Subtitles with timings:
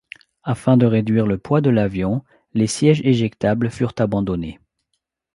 [0.41, 2.23] Afin de réduire le poids de l’avion,
[2.55, 4.59] les sièges éjectables furent abandonnés.